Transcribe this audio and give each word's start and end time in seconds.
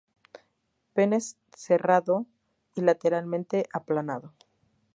Pene 0.93 1.19
cerrado 1.55 2.25
y 2.73 2.81
lateralmente 2.81 3.67
aplanado. 3.71 4.33